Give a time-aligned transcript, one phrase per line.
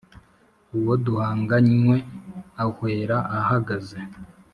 [0.77, 1.97] Uwo duhanganywe
[2.63, 3.99] ahwera ahagaze,